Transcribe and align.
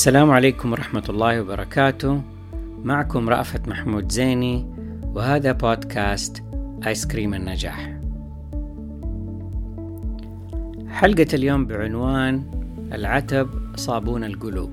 السلام 0.00 0.30
عليكم 0.30 0.72
ورحمة 0.72 1.04
الله 1.08 1.40
وبركاته. 1.40 2.22
معكم 2.84 3.28
رأفت 3.28 3.68
محمود 3.68 4.12
زيني 4.12 4.66
وهذا 5.14 5.52
بودكاست 5.52 6.42
آيس 6.86 7.06
كريم 7.06 7.34
النجاح. 7.34 8.00
حلقة 10.88 11.26
اليوم 11.34 11.66
بعنوان 11.66 12.42
العتب 12.92 13.59
صابون 13.76 14.24
القلوب. 14.24 14.70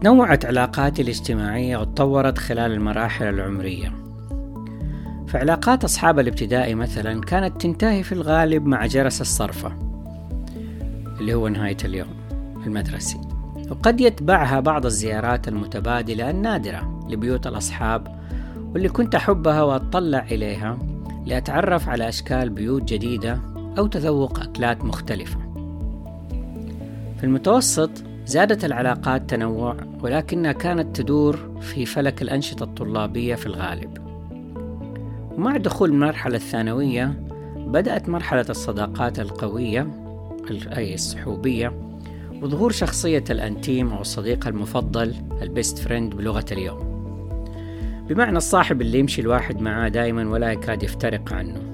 تنوعت 0.00 0.44
علاقاتي 0.44 1.02
الاجتماعية 1.02 1.76
وتطورت 1.76 2.38
خلال 2.38 2.72
المراحل 2.72 3.24
العمرية. 3.24 4.08
فعلاقات 5.28 5.84
أصحاب 5.84 6.18
الابتدائي 6.18 6.74
مثلا 6.74 7.20
كانت 7.20 7.60
تنتهي 7.60 8.02
في 8.02 8.12
الغالب 8.12 8.66
مع 8.66 8.86
جرس 8.86 9.20
الصرفة 9.20 9.72
اللي 11.20 11.34
هو 11.34 11.48
نهاية 11.48 11.76
اليوم 11.84 12.08
المدرسي 12.66 13.20
وقد 13.70 14.00
يتبعها 14.00 14.60
بعض 14.60 14.86
الزيارات 14.86 15.48
المتبادلة 15.48 16.30
النادرة 16.30 17.00
لبيوت 17.08 17.46
الأصحاب 17.46 18.18
واللي 18.74 18.88
كنت 18.88 19.14
أحبها 19.14 19.62
وأطلع 19.62 20.26
إليها 20.30 20.78
لأتعرف 21.26 21.88
على 21.88 22.08
أشكال 22.08 22.50
بيوت 22.50 22.92
جديدة 22.92 23.40
أو 23.78 23.86
تذوق 23.86 24.40
أكلات 24.40 24.84
مختلفة. 24.84 25.38
في 27.18 27.24
المتوسط 27.24 27.90
زادت 28.26 28.64
العلاقات 28.64 29.30
تنوع 29.30 29.76
ولكنها 30.00 30.52
كانت 30.52 30.96
تدور 30.96 31.60
في 31.60 31.86
فلك 31.86 32.22
الأنشطة 32.22 32.64
الطلابية 32.64 33.34
في 33.34 33.46
الغالب. 33.46 33.98
ومع 35.32 35.56
دخول 35.56 35.90
المرحلة 35.90 36.36
الثانوية 36.36 37.24
بدأت 37.56 38.08
مرحلة 38.08 38.46
الصداقات 38.50 39.20
القوية 39.20 39.88
أي 40.76 40.94
الصحوبية 40.94 41.72
وظهور 42.42 42.72
شخصية 42.72 43.24
الأنتيم 43.30 43.92
أو 43.92 44.00
الصديق 44.00 44.46
المفضل 44.46 45.14
ال 45.42 45.49
best 45.49 45.78
friend 45.78 46.14
بلغة 46.14 46.44
اليوم. 46.52 46.88
بمعنى 48.08 48.36
الصاحب 48.36 48.80
اللي 48.80 48.98
يمشي 48.98 49.20
الواحد 49.20 49.60
معاه 49.60 49.88
دائما 49.88 50.28
ولا 50.28 50.52
يكاد 50.52 50.82
يفترق 50.82 51.32
عنه. 51.32 51.67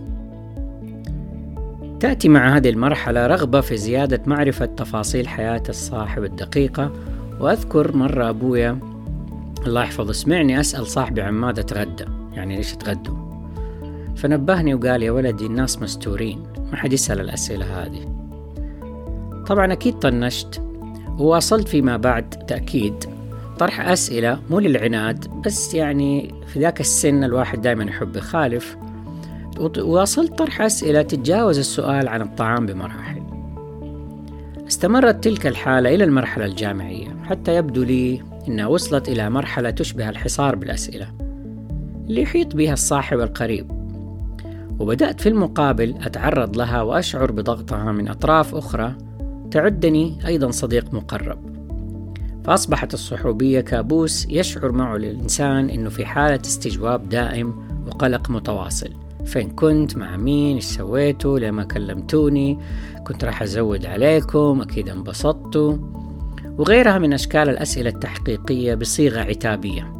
تأتي 2.04 2.28
مع 2.28 2.56
هذه 2.56 2.70
المرحلة 2.70 3.26
رغبة 3.26 3.60
في 3.60 3.76
زيادة 3.76 4.22
معرفة 4.26 4.64
تفاصيل 4.66 5.28
حياة 5.28 5.62
الصاحب 5.68 6.24
الدقيقة. 6.24 6.92
وأذكر 7.40 7.96
مرة 7.96 8.28
أبويا 8.28 8.78
الله 9.66 9.82
يحفظه 9.82 10.12
سمعني 10.12 10.60
أسأل 10.60 10.86
صاحبي 10.86 11.22
عن 11.22 11.32
ماذا 11.32 11.62
تغدى. 11.62 12.04
يعني 12.32 12.56
ليش 12.56 12.72
تغدوا؟ 12.72 13.14
فنبهني 14.16 14.74
وقال 14.74 15.02
يا 15.02 15.10
ولدي 15.10 15.46
الناس 15.46 15.82
مستورين 15.82 16.42
ما 16.72 16.76
حد 16.76 16.92
يسأل 16.92 17.20
الأسئلة 17.20 17.82
هذه. 17.82 18.08
طبعا 19.46 19.72
أكيد 19.72 19.98
طنشت 19.98 20.62
وواصلت 21.18 21.68
فيما 21.68 21.96
بعد 21.96 22.28
تأكيد. 22.28 23.04
طرح 23.58 23.80
أسئلة 23.80 24.40
مو 24.50 24.58
للعناد 24.58 25.42
بس 25.46 25.74
يعني 25.74 26.34
في 26.46 26.60
ذاك 26.60 26.80
السن 26.80 27.24
الواحد 27.24 27.62
دائما 27.62 27.84
يحب 27.84 28.16
يخالف. 28.16 28.76
وواصلت 29.58 30.38
طرح 30.38 30.62
أسئلة 30.62 31.02
تتجاوز 31.02 31.58
السؤال 31.58 32.08
عن 32.08 32.22
الطعام 32.22 32.66
بمراحل. 32.66 33.22
استمرت 34.68 35.24
تلك 35.24 35.46
الحالة 35.46 35.94
إلى 35.94 36.04
المرحلة 36.04 36.44
الجامعية 36.44 37.16
حتى 37.24 37.56
يبدو 37.56 37.82
لي 37.82 38.22
أنها 38.48 38.66
وصلت 38.66 39.08
إلى 39.08 39.30
مرحلة 39.30 39.70
تشبه 39.70 40.08
الحصار 40.08 40.56
بالأسئلة 40.56 41.08
اللي 42.08 42.22
يحيط 42.22 42.56
بها 42.56 42.72
الصاحب 42.72 43.20
القريب. 43.20 43.70
وبدأت 44.78 45.20
في 45.20 45.28
المقابل 45.28 45.94
أتعرض 46.02 46.56
لها 46.56 46.82
وأشعر 46.82 47.32
بضغطها 47.32 47.92
من 47.92 48.08
أطراف 48.08 48.54
أخرى 48.54 48.94
تعدني 49.50 50.18
أيضا 50.26 50.50
صديق 50.50 50.94
مقرب. 50.94 51.54
فأصبحت 52.44 52.94
الصحوبية 52.94 53.60
كابوس 53.60 54.26
يشعر 54.30 54.72
معه 54.72 54.96
الإنسان 54.96 55.70
أنه 55.70 55.90
في 55.90 56.06
حالة 56.06 56.40
استجواب 56.40 57.08
دائم 57.08 57.54
وقلق 57.86 58.30
متواصل. 58.30 59.03
فين 59.26 59.50
كنت 59.50 59.96
مع 59.96 60.16
مين 60.16 60.56
إيش 60.56 60.64
سويتوا 60.64 61.38
لما 61.38 61.64
كلمتوني 61.64 62.58
كنت 63.06 63.24
راح 63.24 63.42
أزود 63.42 63.86
عليكم 63.86 64.60
أكيد 64.60 64.88
انبسطتوا. 64.88 65.76
وغيرها 66.58 66.98
من 66.98 67.12
أشكال 67.12 67.48
الأسئلة 67.48 67.90
التحقيقية 67.90 68.74
بصيغة 68.74 69.20
عتابية. 69.20 69.92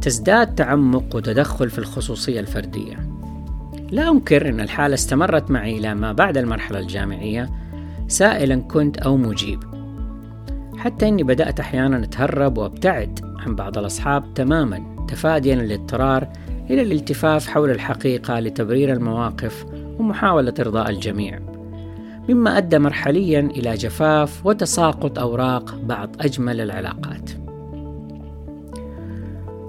تزداد 0.00 0.54
تعمق 0.54 1.16
وتدخل 1.16 1.70
في 1.70 1.78
الخصوصية 1.78 2.40
الفردية. 2.40 2.96
لا 3.90 4.10
أنكر 4.10 4.48
أن 4.48 4.60
الحالة 4.60 4.94
استمرت 4.94 5.50
معي 5.50 5.78
إلى 5.78 5.94
ما 5.94 6.12
بعد 6.12 6.36
المرحلة 6.36 6.78
الجامعية 6.78 7.50
سائلا 8.08 8.56
كنت 8.56 8.98
أو 8.98 9.16
مجيب. 9.16 9.60
حتى 10.76 11.08
أني 11.08 11.22
بدأت 11.22 11.60
أحيانا 11.60 12.04
أتهرب 12.04 12.58
وأبتعد 12.58 13.20
عن 13.38 13.54
بعض 13.54 13.78
الأصحاب 13.78 14.34
تماما 14.34 15.06
تفاديا 15.08 15.54
للاضطرار 15.54 16.28
إلى 16.72 16.82
الالتفاف 16.82 17.48
حول 17.48 17.70
الحقيقة 17.70 18.40
لتبرير 18.40 18.92
المواقف 18.92 19.66
ومحاولة 19.98 20.54
إرضاء 20.60 20.90
الجميع 20.90 21.38
مما 22.28 22.58
أدى 22.58 22.78
مرحليا 22.78 23.40
إلى 23.40 23.74
جفاف 23.74 24.46
وتساقط 24.46 25.18
أوراق 25.18 25.74
بعض 25.74 26.16
أجمل 26.20 26.60
العلاقات. 26.60 27.30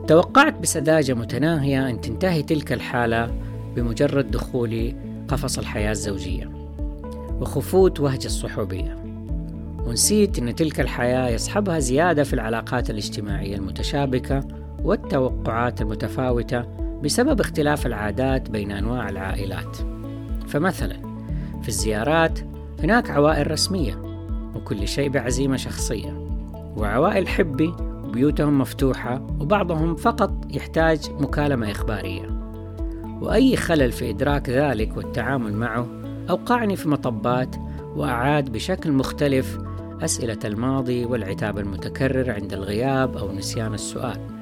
توقعت 0.08 0.59
بسذاجة 0.59 1.13
متناهية 1.13 1.90
أن 1.90 2.02
تنتهي 2.02 2.44
تلك 2.44 2.74
الحالة 2.74 3.31
بمجرد 3.75 4.31
دخولي 4.31 4.96
قفص 5.28 5.58
الحياة 5.58 5.92
الزوجية 5.92 6.52
وخفوت 7.42 8.00
وهج 8.00 8.25
الصحوبية. 8.25 9.03
ونسيت 9.86 10.40
أن 10.40 10.56
تلك 10.56 10.80
الحياة 10.80 11.30
يصحبها 11.30 11.80
زيادة 11.80 12.24
في 12.24 12.34
العلاقات 12.34 12.90
الاجتماعية 12.90 13.56
المتشابكة 13.56 14.47
والتوقعات 14.84 15.81
المتفاوتة 15.81 16.83
بسبب 17.03 17.40
اختلاف 17.40 17.86
العادات 17.86 18.50
بين 18.50 18.72
أنواع 18.72 19.09
العائلات. 19.09 19.78
فمثلا 20.47 20.97
في 21.62 21.68
الزيارات 21.68 22.40
هناك 22.84 23.09
عوائل 23.09 23.52
رسمية 23.52 24.02
وكل 24.56 24.88
شيء 24.88 25.09
بعزيمة 25.09 25.58
شخصية 25.58 26.28
وعوائل 26.78 27.28
حبي 27.28 27.74
بيوتهم 28.13 28.59
مفتوحة 28.59 29.28
وبعضهم 29.40 29.96
فقط 29.96 30.31
يحتاج 30.50 31.09
مكالمة 31.19 31.72
إخبارية. 31.72 32.44
وأي 33.22 33.56
خلل 33.56 33.92
في 33.92 34.09
إدراك 34.09 34.50
ذلك 34.50 34.97
والتعامل 34.97 35.53
معه 35.53 35.88
أوقعني 36.30 36.75
في 36.75 36.90
مطبات 36.90 37.56
وأعاد 37.96 38.52
بشكل 38.52 38.92
مختلف 38.92 39.58
أسئلة 40.02 40.40
الماضي 40.46 41.06
والعتاب 41.06 41.59
المتكرر 41.59 42.31
عند 42.31 42.53
الغياب 42.53 43.18
أو 43.18 43.31
نسيان 43.31 43.74
السؤال. 43.74 44.33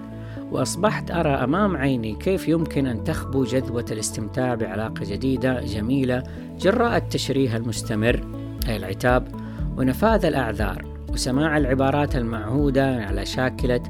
وأصبحت 0.52 1.12
أرى 1.12 1.30
أمام 1.30 1.78
عيني 1.78 2.16
كيف 2.16 2.48
يمكن 2.48 2.88
أن 2.88 3.04
تخبو 3.04 3.44
جذوة 3.44 3.86
الاستمتاع 3.92 4.56
بعلاقة 4.56 5.06
جديدة 5.06 5.62
جميلة 5.62 6.24
جراء 6.60 6.98
التشريه 6.98 7.58
المستمر 7.58 8.28
أي 8.68 8.78
العتاب 8.78 9.28
ونفاذ 9.78 10.26
الأعذار 10.26 10.86
وسماع 11.14 11.58
العبارات 11.58 12.16
المعهودة 12.16 13.06
على 13.06 13.26
شاكلة 13.26 13.84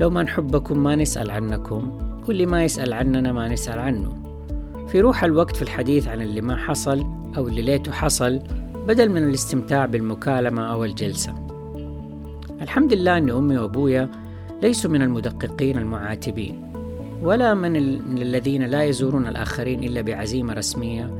لو 0.00 0.10
ما 0.10 0.22
نحبكم 0.22 0.82
ما 0.82 0.96
نسأل 0.96 1.30
عنكم 1.30 1.98
واللي 2.28 2.46
ما 2.46 2.64
يسأل 2.64 2.92
عننا 2.92 3.32
ما 3.32 3.48
نسأل 3.48 3.78
عنه. 3.78 4.22
في 4.88 5.00
روح 5.00 5.24
الوقت 5.24 5.56
في 5.56 5.62
الحديث 5.62 6.08
عن 6.08 6.22
اللي 6.22 6.40
ما 6.40 6.56
حصل 6.56 7.06
أو 7.36 7.48
اللي 7.48 7.62
ليته 7.62 7.92
حصل 7.92 8.40
بدل 8.88 9.08
من 9.10 9.28
الاستمتاع 9.28 9.86
بالمكالمة 9.86 10.72
أو 10.72 10.84
الجلسة. 10.84 11.34
الحمد 12.62 12.92
لله 12.92 13.18
أن 13.18 13.30
أمي 13.30 13.58
وأبويا 13.58 14.21
ليسوا 14.62 14.90
من 14.90 15.02
المدققين 15.02 15.78
المعاتبين 15.78 16.72
ولا 17.22 17.54
من, 17.54 17.76
الذين 18.22 18.62
لا 18.62 18.84
يزورون 18.84 19.26
الآخرين 19.26 19.84
إلا 19.84 20.00
بعزيمة 20.00 20.54
رسمية 20.54 21.10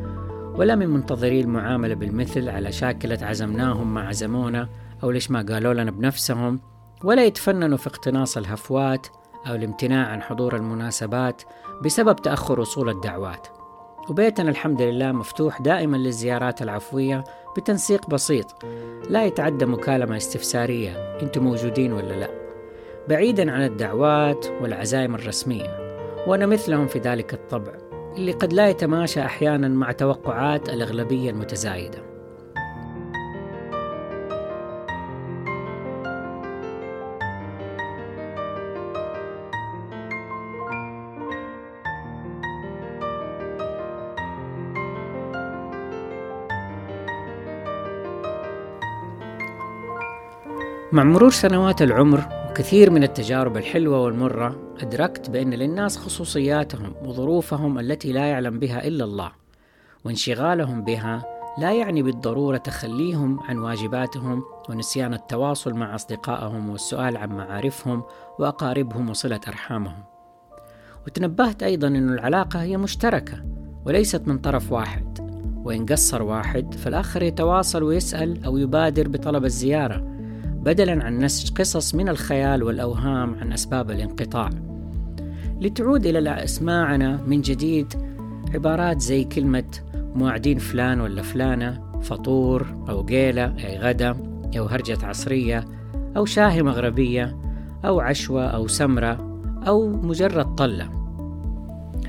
ولا 0.57 0.75
من 0.75 0.87
منتظري 0.89 1.41
المعاملة 1.41 1.95
بالمثل 1.95 2.49
على 2.49 2.73
شاكلة 2.73 3.19
عزمناهم 3.23 3.95
ما 3.95 4.09
عزمونا 4.09 4.69
أو 5.03 5.11
ليش 5.11 5.31
ما 5.31 5.47
قالوا 5.49 5.75
لنا 5.75 5.91
بنفسهم 5.91 6.61
ولا 7.05 7.25
يتفننوا 7.25 7.77
في 7.77 7.87
اقتناص 7.87 8.37
الهفوات 8.37 9.07
أو 9.47 9.55
الامتناع 9.55 10.07
عن 10.07 10.23
حضور 10.23 10.57
المناسبات 10.57 11.43
بسبب 11.85 12.17
تأخر 12.17 12.61
وصول 12.61 12.89
الدعوات. 12.89 13.47
وبيتنا 14.11 14.51
الحمد 14.51 14.83
لله 14.83 15.13
مفتوح 15.13 15.63
دائما 15.63 15.97
للزيارات 15.97 16.63
العفوية 16.63 17.25
بتنسيق 17.57 18.11
بسيط 18.11 18.65
لا 19.11 19.25
يتعدى 19.25 19.67
مكالمة 19.67 20.17
استفسارية 20.17 21.19
أنتم 21.23 21.45
موجودين 21.45 21.93
ولا 21.93 22.13
لا. 22.13 22.42
بعيدا 23.09 23.53
عن 23.53 23.63
الدعوات 23.63 24.47
والعزائم 24.61 25.15
الرسمية 25.15 25.97
وأنا 26.27 26.47
مثلهم 26.47 26.87
في 26.87 26.99
ذلك 26.99 27.35
الطبع 27.35 27.73
اللي 28.17 28.33
قد 28.33 28.53
لا 28.53 28.69
يتماشى 28.69 29.21
أحيانا 29.21 29.69
مع 29.69 29.93
توقعات 29.93 30.69
الأغلبية 30.69 31.31
المتزايدة. 31.31 31.99
مع 50.93 51.05
مرور 51.05 51.31
سنوات 51.31 51.83
العمر 51.83 52.42
وكثير 52.53 52.91
من 52.91 53.03
التجارب 53.03 53.57
الحلوة 53.57 54.01
والمرة 54.01 54.75
أدركت 54.81 55.31
بأن 55.31 55.55
للناس 55.55 55.97
خصوصياتهم 55.97 56.95
وظروفهم 57.05 57.79
التي 57.79 58.13
لا 58.13 58.27
يعلم 58.27 58.59
بها 58.59 58.87
إلا 58.87 59.05
الله 59.05 59.33
وانشغالهم 60.05 60.85
بها 60.85 61.25
لا 61.59 61.73
يعني 61.73 62.03
بالضرورة 62.03 62.57
تخليهم 62.57 63.41
عن 63.41 63.59
واجباتهم 63.59 64.43
ونسيان 64.69 65.15
التواصل 65.15 65.75
مع 65.75 65.95
أصدقائهم 65.95 66.71
والسؤال 66.71 67.17
عن 67.17 67.29
معارفهم 67.29 68.03
وأقاربهم 68.39 69.11
وصلة 69.11 69.41
أرحامهم. 69.49 70.05
وتنبهت 71.07 71.63
أيضا 71.63 71.89
أن 71.89 72.09
العلاقة 72.09 72.63
هي 72.63 72.77
مشتركة 72.77 73.45
وليست 73.87 74.29
من 74.29 74.39
طرف 74.39 74.73
واحد 74.73 75.19
وإن 75.65 75.87
قصر 75.87 76.23
واحد 76.23 76.75
فالآخر 76.75 77.23
يتواصل 77.23 77.83
ويسأل 77.83 78.45
أو 78.45 78.57
يبادر 78.57 79.09
بطلب 79.09 79.45
الزيارة 79.45 80.12
بدلا 80.63 81.05
عن 81.05 81.19
نسج 81.19 81.51
قصص 81.51 81.95
من 81.95 82.09
الخيال 82.09 82.63
والأوهام 82.63 83.35
عن 83.35 83.53
أسباب 83.53 83.91
الانقطاع. 83.91 84.51
لتعود 85.61 86.07
إلى 86.07 86.45
إسماعنا 86.45 87.21
من 87.27 87.41
جديد 87.41 87.95
عبارات 88.55 89.01
زي 89.01 89.25
كلمة 89.25 89.65
موعدين 89.95 90.59
فلان 90.59 91.01
ولا 91.01 91.23
فلانة 91.23 92.01
فطور 92.01 92.67
أو 92.89 93.03
قيلة 93.03 93.45
أي 93.45 93.79
غدا 93.79 94.17
أو 94.59 94.67
هرجة 94.67 95.07
عصرية 95.07 95.65
أو 96.17 96.25
شاهي 96.25 96.63
مغربية 96.63 97.37
أو 97.85 98.01
عشوة 98.01 98.47
أو 98.47 98.67
سمرة 98.67 99.41
أو 99.67 99.89
مجرد 99.89 100.55
طلة. 100.55 100.89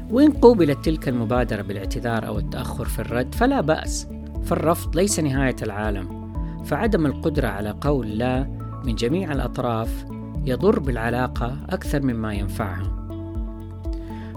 وإن 0.09 0.31
قوبلت 0.31 0.85
تلك 0.85 1.09
المبادرة 1.09 1.61
بالاعتذار 1.61 2.27
أو 2.27 2.37
التأخر 2.37 2.85
في 2.85 2.99
الرد 2.99 3.35
فلا 3.35 3.61
بأس. 3.61 4.07
فالرفض 4.43 4.95
ليس 4.95 5.19
نهاية 5.19 5.55
العالم. 5.61 6.22
فعدم 6.65 7.05
القدرة 7.05 7.47
على 7.47 7.75
قول 7.81 8.17
لا 8.17 8.47
من 8.83 8.95
جميع 8.95 9.31
الأطراف 9.31 10.05
يضر 10.45 10.79
بالعلاقة 10.79 11.57
أكثر 11.69 12.01
مما 12.01 12.33
ينفعها. 12.33 13.03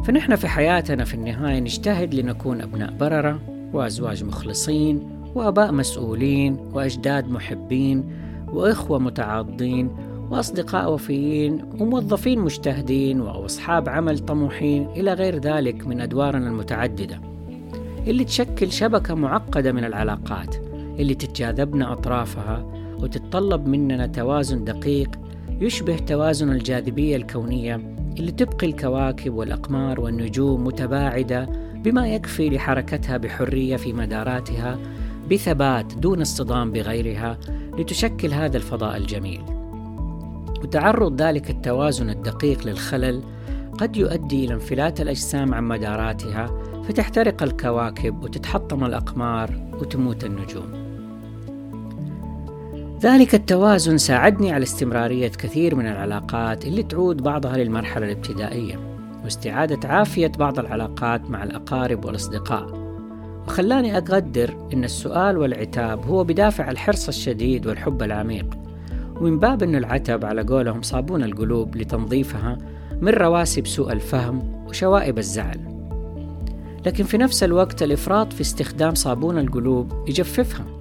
فنحن 0.05 0.37
في 0.37 0.49
حياتنا 0.49 1.05
في 1.05 1.15
النهاية 1.15 1.61
نجتهد 1.61 2.15
لنكون 2.15 2.61
أبناء 2.61 2.97
بررة 3.01 3.41
وأزواج 3.73 4.25
مخلصين 4.25 5.17
وآباء 5.35 5.73
مسؤولين 5.73 6.59
وأجداد 6.73 7.31
محبين 7.31 8.05
وإخوة 8.49 8.99
متعاضدين 8.99 9.91
وأصدقاء 10.31 10.93
وفيين 10.93 11.65
وموظفين 11.81 12.39
مجتهدين 12.39 13.21
وأصحاب 13.21 13.89
عمل 13.89 14.19
طموحين 14.19 14.87
إلى 14.87 15.13
غير 15.13 15.39
ذلك 15.39 15.87
من 15.87 16.01
أدوارنا 16.01 16.49
المتعددة 16.49 17.21
اللي 18.07 18.25
تشكل 18.25 18.73
شبكة 18.73 19.15
معقدة 19.15 19.73
من 19.73 19.85
العلاقات. 19.85 20.66
اللي 20.99 21.15
تتجاذبنا 21.15 21.93
أطرافها 21.93 22.67
وتتطلب 23.01 23.67
مننا 23.67 24.07
توازن 24.07 24.65
دقيق 24.65 25.11
يشبه 25.61 25.97
توازن 25.97 26.51
الجاذبية 26.51 27.17
الكونية 27.17 27.75
اللي 28.19 28.33
تبقي 28.33 28.67
الكواكب 28.67 29.35
والأقمار 29.35 30.01
والنجوم 30.01 30.65
متباعدة 30.65 31.49
بما 31.75 32.09
يكفي 32.09 32.51
لحركتها 32.51 33.17
بحرية 33.17 33.77
في 33.77 33.93
مداراتها 33.93 34.79
بثبات 35.31 35.95
دون 35.95 36.21
اصطدام 36.21 36.73
بغيرها 36.73 37.39
لتشكل 37.79 38.33
هذا 38.33 38.57
الفضاء 38.57 38.97
الجميل. 38.97 39.43
وتعرض 40.63 41.23
ذلك 41.23 41.51
التوازن 41.51 42.11
الدقيق 42.11 42.67
للخلل 42.67 43.23
قد 43.79 43.97
يؤدي 43.97 44.45
إلى 44.45 44.55
انفلات 44.55 45.01
الأجسام 45.01 45.55
عن 45.55 45.65
مداراتها 45.65 46.51
فتحترق 46.89 47.43
الكواكب 47.43 48.25
وتتحطم 48.25 48.85
الأقمار 48.85 49.71
وتموت 49.81 50.25
النجوم. 50.25 50.86
ذلك 53.01 53.35
التوازن 53.35 53.99
ساعدني 53.99 54.53
على 54.53 54.63
استمرارية 54.63 55.29
كثير 55.29 55.75
من 55.75 55.87
العلاقات 55.87 56.67
اللي 56.67 56.83
تعود 56.83 57.23
بعضها 57.23 57.57
للمرحلة 57.57 58.07
الابتدائية 58.07 58.81
واستعادة 59.25 59.89
عافية 59.89 60.33
بعض 60.39 60.59
العلاقات 60.59 61.31
مع 61.31 61.45
الأقارب 61.45 62.05
والأصدقاء. 62.05 62.87
وخلاني 63.47 63.97
أقدر 63.97 64.69
أن 64.73 64.85
السؤال 64.85 65.39
والعتاب 65.39 66.07
هو 66.07 66.25
بدافع 66.25 66.71
الحرص 66.71 67.09
الشديد 67.09 67.67
والحب 67.67 68.03
العميق. 68.03 68.47
ومن 69.21 69.39
باب 69.39 69.63
أن 69.63 69.75
العتب 69.75 70.25
على 70.25 70.43
قولهم 70.43 70.83
صابون 70.83 71.23
القلوب 71.23 71.77
لتنظيفها 71.77 72.59
من 73.01 73.09
رواسب 73.09 73.67
سوء 73.67 73.93
الفهم 73.93 74.67
وشوائب 74.69 75.19
الزعل. 75.19 75.61
لكن 76.87 77.05
في 77.05 77.19
نفس 77.19 77.43
الوقت 77.43 77.83
الإفراط 77.83 78.33
في 78.33 78.41
استخدام 78.41 78.95
صابون 78.95 79.39
القلوب 79.39 79.93
يجففها. 80.09 80.76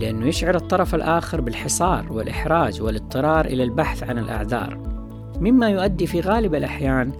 لأنه 0.00 0.26
يشعر 0.26 0.56
الطرف 0.56 0.94
الآخر 0.94 1.40
بالحصار 1.40 2.12
والإحراج 2.12 2.82
والاضطرار 2.82 3.44
إلى 3.44 3.62
البحث 3.62 4.02
عن 4.02 4.18
الأعذار 4.18 4.78
مما 5.40 5.68
يؤدي 5.68 6.06
في 6.06 6.20
غالب 6.20 6.54
الأحيان 6.54 7.12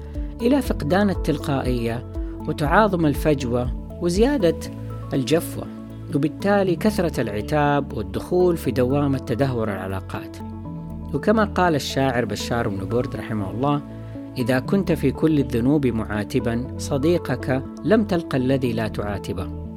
إلى 0.43 0.63
فقدان 0.63 1.11
التلقائية 1.11 2.13
وتعاظم 2.49 3.07
الفجوة 3.07 3.71
وزيادة 4.03 4.57
الجفوة 5.13 5.65
وبالتالي 6.15 6.77
كثرة 6.77 7.21
العتاب 7.21 7.93
والدخول 7.93 8.57
في 8.57 8.71
دوامة 8.71 9.19
تدهور 9.19 9.73
العلاقات. 9.73 10.37
وكما 11.15 11.45
قال 11.45 11.75
الشاعر 11.75 12.25
بشار 12.25 12.69
بن 12.69 12.89
برد 12.89 13.17
رحمه 13.17 13.51
الله 13.51 13.83
إذا 14.39 14.59
كنت 14.59 14.93
في 14.93 15.11
كل 15.11 15.39
الذنوب 15.39 15.87
معاتبا 15.87 16.75
صديقك 16.79 17.63
لم 17.85 18.05
تلق 18.05 18.35
الذي 18.35 18.73
لا 18.73 18.89
تعاتبه. 18.89 19.70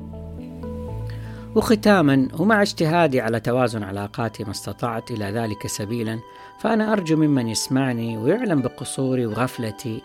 وختاما 1.56 2.28
ومع 2.40 2.62
اجتهادي 2.62 3.22
على 3.22 3.40
توازن 3.40 3.84
علاقاتي 3.84 4.44
ما 4.44 4.52
استطعت 4.52 5.12
إلى 5.12 5.26
ذلك 5.26 5.68
سبيلا 5.68 6.20
فأنا 6.60 6.94
أرجو 6.94 7.18
ممن 7.18 7.48
يسمعني 7.48 8.18
ويعلم 8.18 8.62
بقصوري 8.62 9.26
وغفلتي 9.26 10.02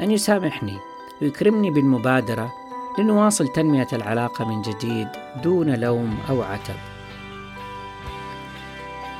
أن 0.00 0.10
يسامحني 0.10 0.76
ويكرمني 1.22 1.70
بالمبادرة 1.70 2.52
لنواصل 2.98 3.48
تنمية 3.48 3.86
العلاقة 3.92 4.44
من 4.44 4.62
جديد 4.62 5.08
دون 5.42 5.74
لوم 5.74 6.18
أو 6.30 6.42
عتب. 6.42 6.74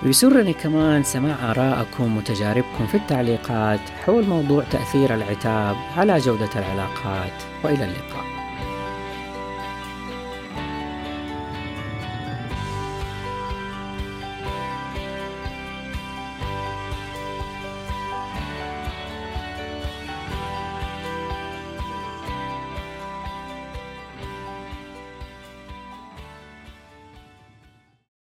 ويسرني 0.04 0.52
كمان 0.52 1.02
سماع 1.02 1.50
آرائكم 1.50 2.16
وتجاربكم 2.16 2.86
في 2.86 2.94
التعليقات 2.94 3.80
حول 3.80 4.26
موضوع 4.26 4.64
تأثير 4.70 5.14
العتاب 5.14 5.76
على 5.96 6.18
جودة 6.18 6.50
العلاقات. 6.56 7.42
وإلى 7.64 7.84
اللقاء. 7.84 8.21